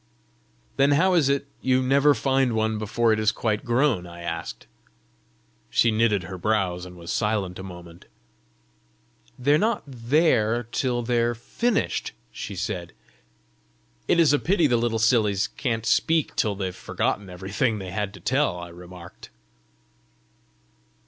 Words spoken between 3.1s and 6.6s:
it is quite grown?" I asked. She knitted her